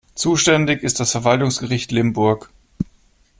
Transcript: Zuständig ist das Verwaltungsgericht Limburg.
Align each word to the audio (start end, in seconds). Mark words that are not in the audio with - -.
Zuständig 0.15 0.81
ist 0.81 0.99
das 0.99 1.11
Verwaltungsgericht 1.11 1.91
Limburg. 1.91 2.49